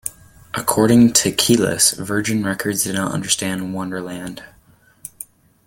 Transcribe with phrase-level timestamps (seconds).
[0.55, 4.41] According to Kelis, Virgin Records did not understand "Wanderland".